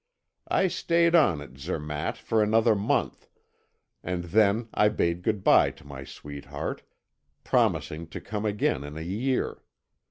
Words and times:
I 0.47 0.67
stayed 0.67 1.13
on 1.13 1.41
at 1.41 1.59
Zermatt 1.59 2.17
for 2.17 2.41
another 2.41 2.73
month, 2.73 3.27
and 4.01 4.23
then 4.23 4.67
I 4.73 4.89
bade 4.89 5.21
good 5.21 5.43
bye 5.43 5.69
to 5.77 5.85
my 5.85 6.03
sweetheart, 6.05 6.81
promising 7.43 8.07
to 8.07 8.19
come 8.19 8.43
again 8.43 8.83
in 8.83 8.97
a 8.97 9.01
year. 9.03 9.61